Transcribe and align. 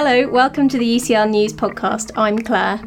Hello, 0.00 0.28
welcome 0.28 0.68
to 0.68 0.78
the 0.78 0.96
UCL 0.96 1.28
News 1.28 1.52
podcast. 1.52 2.12
I'm 2.14 2.38
Claire. 2.38 2.78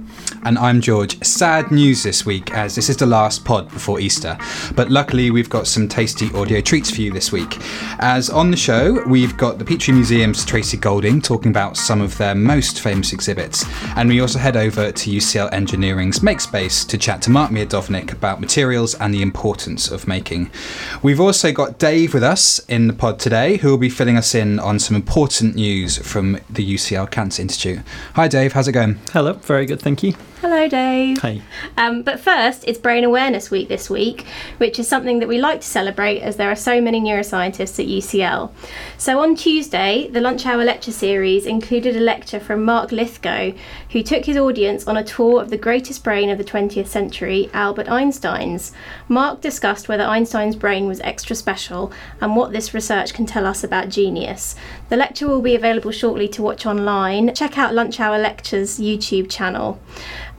And 0.43 0.57
I'm 0.57 0.81
George. 0.81 1.23
Sad 1.23 1.69
news 1.69 2.01
this 2.01 2.25
week 2.25 2.51
as 2.51 2.73
this 2.73 2.89
is 2.89 2.97
the 2.97 3.05
last 3.05 3.45
pod 3.45 3.69
before 3.69 3.99
Easter. 3.99 4.37
But 4.75 4.89
luckily, 4.89 5.29
we've 5.29 5.49
got 5.49 5.67
some 5.67 5.87
tasty 5.87 6.33
audio 6.33 6.61
treats 6.61 6.89
for 6.89 7.01
you 7.01 7.11
this 7.11 7.31
week. 7.31 7.57
As 7.99 8.29
on 8.31 8.49
the 8.49 8.57
show, 8.57 9.03
we've 9.07 9.37
got 9.37 9.59
the 9.59 9.65
Petrie 9.65 9.93
Museum's 9.93 10.43
Tracy 10.43 10.77
Golding 10.77 11.21
talking 11.21 11.51
about 11.51 11.77
some 11.77 12.01
of 12.01 12.17
their 12.17 12.33
most 12.33 12.79
famous 12.79 13.13
exhibits. 13.13 13.65
And 13.95 14.09
we 14.09 14.19
also 14.19 14.39
head 14.39 14.57
over 14.57 14.91
to 14.91 15.09
UCL 15.11 15.51
Engineering's 15.51 16.19
Makespace 16.19 16.87
to 16.87 16.97
chat 16.97 17.21
to 17.23 17.29
Mark 17.29 17.51
Miodownik 17.51 18.11
about 18.11 18.41
materials 18.41 18.95
and 18.95 19.13
the 19.13 19.21
importance 19.21 19.91
of 19.91 20.07
making. 20.07 20.49
We've 21.03 21.21
also 21.21 21.51
got 21.51 21.77
Dave 21.77 22.15
with 22.15 22.23
us 22.23 22.57
in 22.67 22.87
the 22.87 22.93
pod 22.93 23.19
today, 23.19 23.57
who 23.57 23.69
will 23.69 23.77
be 23.77 23.89
filling 23.89 24.17
us 24.17 24.33
in 24.33 24.59
on 24.59 24.79
some 24.79 24.95
important 24.95 25.53
news 25.53 25.99
from 25.99 26.39
the 26.49 26.73
UCL 26.73 27.11
Cancer 27.11 27.43
Institute. 27.43 27.81
Hi, 28.15 28.27
Dave. 28.27 28.53
How's 28.53 28.67
it 28.67 28.71
going? 28.71 28.95
Hello. 29.13 29.33
Very 29.33 29.67
good. 29.67 29.79
Thank 29.79 30.01
you. 30.01 30.15
Hello, 30.39 30.67
Dave. 30.67 31.19
Hi. 31.19 31.41
Um, 31.77 32.01
but 32.01 32.19
first, 32.19 32.63
it's 32.67 32.79
Brain 32.79 33.03
Awareness 33.03 33.51
Week 33.51 33.67
this 33.67 33.89
week, 33.89 34.25
which 34.57 34.79
is 34.79 34.87
something 34.87 35.19
that 35.19 35.27
we 35.27 35.39
like 35.39 35.61
to 35.61 35.67
celebrate 35.67 36.21
as 36.21 36.37
there 36.37 36.49
are 36.49 36.55
so 36.55 36.81
many 36.81 36.99
neuroscientists 36.99 37.79
at 37.79 37.85
UCL. 37.85 38.51
So 38.97 39.19
on 39.19 39.35
Tuesday, 39.35 40.07
the 40.07 40.19
Lunch 40.19 40.45
Hour 40.47 40.63
Lecture 40.63 40.91
Series 40.91 41.45
included 41.45 41.95
a 41.95 41.99
lecture 41.99 42.39
from 42.39 42.63
Mark 42.63 42.89
Lythgoe, 42.89 43.55
who 43.91 44.01
took 44.01 44.25
his 44.25 44.37
audience 44.37 44.87
on 44.87 44.97
a 44.97 45.03
tour 45.03 45.41
of 45.41 45.51
the 45.51 45.57
greatest 45.57 46.03
brain 46.03 46.29
of 46.31 46.39
the 46.39 46.43
20th 46.43 46.87
century, 46.87 47.49
Albert 47.53 47.89
Einstein's. 47.89 48.71
Mark 49.07 49.41
discussed 49.41 49.87
whether 49.87 50.03
Einstein's 50.03 50.55
brain 50.55 50.87
was 50.87 50.99
extra 51.01 51.35
special 51.35 51.91
and 52.19 52.35
what 52.35 52.51
this 52.51 52.73
research 52.73 53.13
can 53.13 53.27
tell 53.27 53.45
us 53.45 53.63
about 53.63 53.89
genius. 53.89 54.55
The 54.89 54.97
lecture 54.97 55.27
will 55.27 55.41
be 55.41 55.55
available 55.55 55.91
shortly 55.91 56.27
to 56.29 56.41
watch 56.41 56.65
online. 56.65 57.33
Check 57.35 57.57
out 57.57 57.75
Lunch 57.75 57.99
Hour 57.99 58.17
Lectures 58.17 58.79
YouTube 58.79 59.29
channel. 59.29 59.79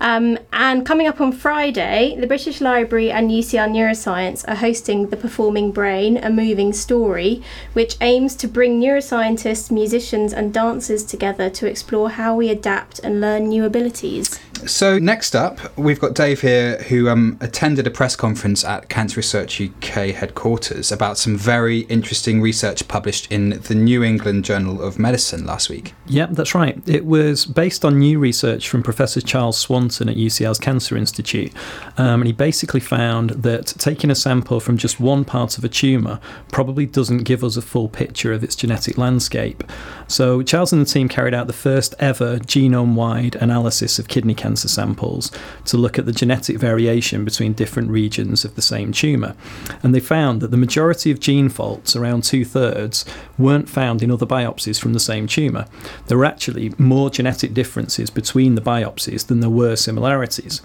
Um, 0.01 0.39
and 0.53 0.85
coming 0.85 1.07
up 1.07 1.21
on 1.21 1.33
Friday, 1.33 2.17
the 2.19 2.27
British 2.27 2.61
Library 2.61 3.11
and 3.11 3.31
UCL 3.31 3.71
Neuroscience 3.71 4.45
are 4.49 4.57
hosting 4.57 5.09
The 5.09 5.17
Performing 5.17 5.73
Brain, 5.73 6.17
a 6.17 6.31
moving 6.31 6.73
story, 6.73 7.43
which 7.73 7.97
aims 8.01 8.35
to 8.37 8.49
bring 8.49 8.81
neuroscientists, 8.81 9.71
musicians, 9.71 10.33
and 10.33 10.53
dancers 10.53 11.05
together 11.05 11.49
to 11.51 11.67
explore 11.67 12.11
how 12.11 12.35
we 12.35 12.49
adapt 12.49 12.99
and 13.01 13.21
learn 13.21 13.49
new 13.49 13.65
abilities. 13.65 14.41
So, 14.67 14.97
next 15.01 15.35
up, 15.35 15.77
we've 15.77 15.99
got 15.99 16.15
Dave 16.15 16.41
here 16.41 16.79
who 16.85 17.09
um, 17.09 17.37
attended 17.41 17.85
a 17.89 17.91
press 17.91 18.15
conference 18.15 18.65
at 18.65 18.89
Cancer 18.89 19.17
Research 19.17 19.61
UK 19.61 20.15
headquarters 20.15 20.93
about 20.93 21.19
some 21.19 21.37
very 21.37 21.81
interesting 21.81 22.41
research 22.41 22.87
published 22.87 23.31
in 23.33 23.51
the 23.51 23.75
New 23.75 24.05
England 24.05 24.45
Journal 24.45 24.81
of 24.81 25.01
Medicine 25.01 25.45
last 25.45 25.69
week. 25.69 25.95
Yep, 26.07 26.31
that's 26.33 26.55
right. 26.55 26.81
It 26.87 27.07
was 27.07 27.45
based 27.45 27.85
on 27.85 27.99
new 27.99 28.21
research 28.21 28.69
from 28.69 28.85
Professor 28.85 29.21
Charles 29.21 29.59
Swanton 29.59 30.09
at 30.09 30.17
UCL's 30.17 30.61
Cancer 30.61 30.97
Institute. 30.97 31.53
Um, 31.99 32.21
and 32.21 32.27
he 32.27 32.33
basically 32.33 32.81
found 32.81 33.31
that 33.31 33.67
taking 33.79 34.11
a 34.11 34.15
sample 34.15 34.61
from 34.61 34.77
just 34.77 35.01
one 35.01 35.25
part 35.25 35.59
of 35.59 35.65
a 35.65 35.69
tumour 35.69 36.21
probably 36.53 36.87
doesn't 36.87 37.25
give 37.25 37.43
us 37.43 37.57
a 37.57 37.63
full 37.63 37.89
picture 37.89 38.33
of 38.33 38.45
its 38.45 38.55
genetic 38.55 38.97
landscape. 38.97 39.65
So, 40.07 40.43
Charles 40.43 40.73
and 40.73 40.83
the 40.83 40.87
team 40.87 41.09
carried 41.09 41.35
out 41.35 41.49
the 41.49 41.53
first 41.53 41.97
ever 41.99 42.39
genome 42.39 42.95
wide 42.95 43.35
analysis 43.37 43.99
of 43.99 44.07
kidney 44.07 44.35
cancer 44.35 44.52
cancer 44.53 44.69
samples 44.69 45.33
to 45.65 45.79
look 45.79 45.99
at 45.99 46.05
the 46.05 46.13
genetic 46.13 46.59
variation 46.59 47.25
between 47.25 47.55
different 47.55 47.89
regions 47.89 48.45
of 48.45 48.55
the 48.55 48.61
same 48.61 48.93
tumour. 48.93 49.35
And 49.83 49.95
they 49.95 50.01
found 50.01 50.43
that 50.43 50.51
the 50.51 50.59
majority 50.59 51.11
of 51.11 51.21
gene 51.21 51.49
faults, 51.49 51.97
around 51.97 52.25
two 52.25 52.45
thirds, 52.45 53.07
weren't 53.39 53.71
found 53.71 54.03
in 54.03 54.11
other 54.11 54.27
biopsies 54.27 54.79
from 54.79 54.93
the 54.93 55.01
same 55.01 55.27
tumour. 55.27 55.65
There 56.07 56.19
were 56.19 56.27
actually 56.27 56.75
more 56.77 57.09
genetic 57.09 57.55
differences 57.55 58.11
between 58.11 58.55
the 58.55 58.61
biopsies 58.61 59.27
than 59.27 59.41
there 59.41 59.49
were 59.49 59.75
similarities. 59.75 60.61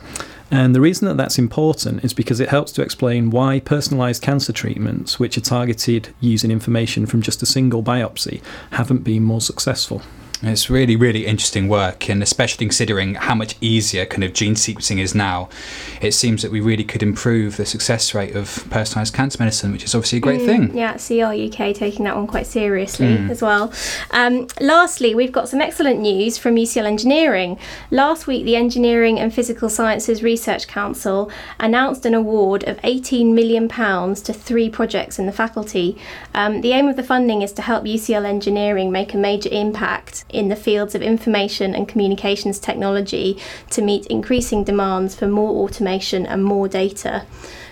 And 0.52 0.76
the 0.76 0.82
reason 0.82 1.08
that 1.08 1.16
that's 1.16 1.40
important 1.40 2.04
is 2.04 2.14
because 2.14 2.42
it 2.42 2.50
helps 2.50 2.74
to 2.74 2.82
explain 2.82 3.30
why 3.30 3.62
personalised 3.62 4.22
cancer 4.22 4.52
treatments, 4.52 5.18
which 5.18 5.38
are 5.38 5.50
targeted 5.56 6.14
using 6.20 6.52
information 6.52 7.06
from 7.06 7.22
just 7.22 7.42
a 7.42 7.46
single 7.46 7.84
biopsy, 7.84 8.42
haven't 8.72 9.06
been 9.06 9.24
more 9.24 9.42
successful. 9.42 10.02
It's 10.44 10.70
really, 10.70 10.96
really 10.96 11.26
interesting 11.26 11.68
work, 11.68 12.10
and 12.10 12.22
especially 12.22 12.66
considering 12.68 13.16
how 13.16 13.34
much 13.34 13.56
easier 13.60 14.06
kind 14.06 14.24
of 14.24 14.34
gene 14.34 14.54
sequencing 14.54 15.00
is 15.00 15.16
now, 15.16 15.50
it 16.00 16.14
seems 16.14 16.44
that 16.44 16.52
we 16.52 16.62
really 16.62 16.84
could 16.84 17.02
improve 17.02 17.58
the 17.58 17.66
success 17.66 18.14
rate 18.14 18.36
of 18.36 18.48
personalised 18.70 19.14
cancer 19.14 19.38
medicine, 19.40 19.72
which 19.72 19.84
is 19.84 19.96
obviously 19.96 20.18
a 20.20 20.22
great 20.22 20.42
mm, 20.42 20.46
thing. 20.46 20.78
Yeah, 20.78 20.94
CR 20.98 21.34
UK 21.34 21.74
taking 21.74 22.06
that 22.06 22.16
one 22.16 22.28
quite 22.28 22.46
seriously 22.46 23.08
mm. 23.08 23.30
as 23.32 23.42
well. 23.42 23.74
Um, 24.12 24.48
lastly, 24.62 25.16
we've 25.16 25.32
got 25.32 25.50
some 25.50 25.60
excellent 25.60 26.00
news 26.00 26.38
from 26.38 26.56
UCL 26.56 26.86
Engineering. 26.86 27.58
Last 27.90 28.28
week, 28.28 28.46
the 28.46 28.56
Engineering 28.56 29.20
and 29.20 29.34
Physical 29.34 29.70
Sciences 29.70 30.22
Research 30.22 30.68
Council 30.68 31.32
announced 31.60 32.06
an 32.06 32.14
award 32.14 32.64
of 32.66 32.78
£18 32.82 33.34
million 33.34 33.68
to 33.68 34.34
three 34.34 34.70
projects 34.70 35.18
in 35.18 35.26
the 35.26 35.32
faculty. 35.32 35.98
Um, 36.36 36.62
the 36.62 36.74
aim 36.74 36.88
of 36.88 36.96
the 36.96 37.04
funding 37.04 37.42
is 37.42 37.52
to 37.54 37.64
help 37.64 37.86
UCL 37.86 38.24
Engineering 38.24 38.92
make 38.92 39.16
a 39.16 39.18
major 39.18 39.50
impact 39.52 40.26
in 40.30 40.50
the 40.50 40.56
fields 40.56 40.96
of 40.96 41.02
information 41.02 41.74
and 41.74 41.88
communications 41.88 42.60
technology 42.60 43.38
to 43.70 43.82
meet 43.82 44.06
increasing 44.08 44.64
demands 44.64 45.16
for 45.16 45.28
more 45.28 45.64
automation 45.64 46.26
and 46.26 46.44
more 46.44 46.68
data. 46.68 47.26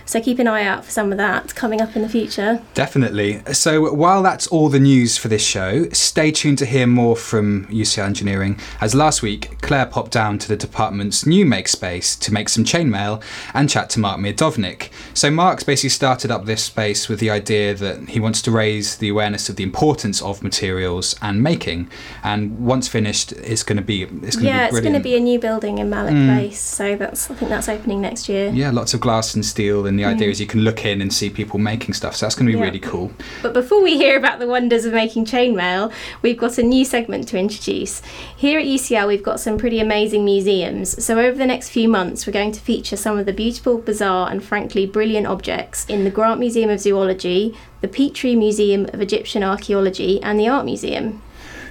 So 0.06 0.20
keep 0.20 0.38
an 0.38 0.46
eye 0.46 0.64
out 0.64 0.84
for 0.84 0.90
some 0.90 1.10
of 1.10 1.18
that 1.18 1.54
coming 1.54 1.80
up 1.80 1.96
in 1.96 2.02
the 2.02 2.08
future. 2.08 2.62
Definitely. 2.74 3.42
So 3.52 3.92
while 3.92 4.22
that's 4.22 4.46
all 4.46 4.68
the 4.68 4.78
news 4.78 5.18
for 5.18 5.26
this 5.26 5.44
show, 5.44 5.88
stay 5.90 6.30
tuned 6.30 6.58
to 6.58 6.66
hear 6.66 6.86
more 6.86 7.16
from 7.16 7.66
UCL 7.66 8.06
Engineering. 8.06 8.58
As 8.80 8.94
last 8.94 9.20
week, 9.20 9.60
Claire 9.62 9.86
popped 9.86 10.12
down 10.12 10.38
to 10.38 10.48
the 10.48 10.56
department's 10.56 11.26
new 11.26 11.44
makespace 11.44 12.18
to 12.20 12.32
make 12.32 12.48
some 12.48 12.62
chainmail 12.62 13.20
and 13.52 13.68
chat 13.68 13.90
to 13.90 14.00
Mark 14.00 14.20
Miodownik. 14.20 14.90
So 15.12 15.28
Mark's 15.28 15.64
basically 15.64 15.90
started 15.90 16.30
up 16.30 16.44
this 16.44 16.62
space 16.62 17.08
with 17.08 17.18
the 17.18 17.30
idea 17.30 17.74
that 17.74 18.08
he 18.10 18.20
wants 18.20 18.40
to 18.42 18.52
raise 18.52 18.98
the 18.98 19.08
awareness 19.08 19.48
of 19.48 19.56
the 19.56 19.64
importance 19.64 20.22
of 20.22 20.40
materials 20.40 21.16
and 21.20 21.42
making. 21.42 21.90
And 22.22 22.64
once 22.64 22.86
finished, 22.86 23.32
it's 23.32 23.64
going 23.64 23.76
to 23.76 23.82
be 23.82 24.04
it's 24.04 24.36
going 24.36 24.46
yeah, 24.46 24.68
to 24.68 24.72
be 24.72 24.76
it's 24.76 24.80
going 24.80 24.94
to 24.94 25.00
be 25.00 25.16
a 25.16 25.20
new 25.20 25.40
building 25.40 25.78
in 25.78 25.90
Malet 25.90 26.12
mm. 26.12 26.26
Place. 26.32 26.60
So 26.60 26.94
that's 26.94 27.28
I 27.28 27.34
think 27.34 27.48
that's 27.48 27.68
opening 27.68 28.00
next 28.00 28.28
year. 28.28 28.50
Yeah, 28.50 28.70
lots 28.70 28.94
of 28.94 29.00
glass 29.00 29.34
and 29.34 29.44
steel 29.44 29.86
and 29.86 29.95
and 29.96 30.04
the 30.04 30.14
idea 30.14 30.28
mm. 30.28 30.32
is 30.32 30.40
you 30.40 30.46
can 30.46 30.60
look 30.60 30.84
in 30.84 31.00
and 31.00 31.12
see 31.12 31.30
people 31.30 31.58
making 31.58 31.94
stuff. 31.94 32.14
So 32.16 32.26
that's 32.26 32.34
going 32.34 32.46
to 32.46 32.52
be 32.52 32.58
yeah. 32.58 32.64
really 32.64 32.78
cool. 32.78 33.12
But 33.42 33.54
before 33.54 33.82
we 33.82 33.96
hear 33.96 34.18
about 34.18 34.38
the 34.38 34.46
wonders 34.46 34.84
of 34.84 34.92
making 34.92 35.24
chainmail, 35.24 35.90
we've 36.20 36.36
got 36.36 36.58
a 36.58 36.62
new 36.62 36.84
segment 36.84 37.28
to 37.28 37.38
introduce. 37.38 38.02
Here 38.36 38.58
at 38.58 38.66
UCL, 38.66 39.08
we've 39.08 39.22
got 39.22 39.40
some 39.40 39.56
pretty 39.56 39.80
amazing 39.80 40.24
museums. 40.26 41.02
So 41.02 41.18
over 41.18 41.38
the 41.38 41.46
next 41.46 41.70
few 41.70 41.88
months, 41.88 42.26
we're 42.26 42.34
going 42.34 42.52
to 42.52 42.60
feature 42.60 42.96
some 42.96 43.18
of 43.18 43.24
the 43.24 43.32
beautiful, 43.32 43.78
bizarre, 43.78 44.30
and 44.30 44.44
frankly 44.44 44.84
brilliant 44.84 45.26
objects 45.26 45.86
in 45.86 46.04
the 46.04 46.10
Grant 46.10 46.40
Museum 46.40 46.68
of 46.68 46.80
Zoology, 46.80 47.56
the 47.80 47.88
Petrie 47.88 48.36
Museum 48.36 48.84
of 48.92 49.00
Egyptian 49.00 49.42
Archaeology, 49.42 50.22
and 50.22 50.38
the 50.38 50.48
Art 50.48 50.66
Museum. 50.66 51.22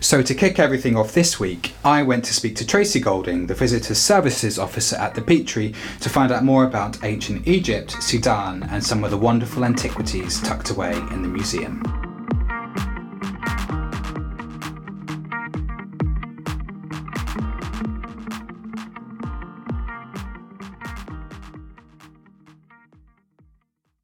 So, 0.06 0.22
to 0.22 0.36
kick 0.36 0.60
everything 0.60 0.96
off 0.96 1.14
this 1.14 1.40
week, 1.40 1.74
I 1.84 2.04
went 2.04 2.26
to 2.26 2.34
speak 2.36 2.56
to 2.58 2.68
Tracy 2.68 3.00
Golding, 3.00 3.48
the 3.48 3.56
Visitor 3.56 3.96
Services 3.96 4.60
Officer 4.60 4.96
at 4.98 5.16
the 5.16 5.22
Petrie, 5.24 5.74
to 6.02 6.10
find 6.10 6.32
out 6.32 6.44
more 6.44 6.64
about 6.64 7.04
ancient 7.04 7.48
Egypt, 7.48 8.04
Sudan, 8.04 8.62
and 8.70 8.84
some 8.84 9.04
of 9.04 9.10
the 9.10 9.18
wonderful 9.18 9.66
antiquities 9.66 10.40
tucked 10.42 10.70
away 10.70 10.96
in 10.96 11.24
the 11.24 11.28
museum. 11.28 11.82